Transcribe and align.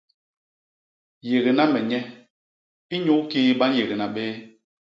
Yégna 1.27 1.65
me 1.73 1.79
nye; 1.89 1.99
inyuu 2.95 3.23
kii 3.29 3.57
ba 3.59 3.65
nyégna 3.71 4.07
bé. 4.15 4.25